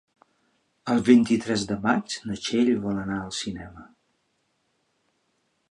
[0.93, 3.87] El vint-i-tres de maig na Txell vol anar al cinema.